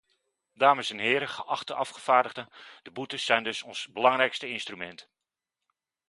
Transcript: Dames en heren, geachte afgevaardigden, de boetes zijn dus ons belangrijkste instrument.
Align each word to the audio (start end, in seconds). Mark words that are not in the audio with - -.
Dames 0.53 0.89
en 0.89 0.97
heren, 0.99 1.29
geachte 1.29 1.73
afgevaardigden, 1.73 2.49
de 2.81 2.91
boetes 2.91 3.25
zijn 3.25 3.43
dus 3.43 3.63
ons 3.63 3.87
belangrijkste 3.87 4.47
instrument. 4.47 5.09